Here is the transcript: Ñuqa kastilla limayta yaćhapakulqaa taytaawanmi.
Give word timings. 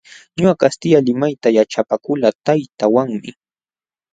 Ñuqa 0.39 0.55
kastilla 0.61 0.99
limayta 1.05 1.47
yaćhapakulqaa 1.57 2.37
taytaawanmi. 2.45 3.29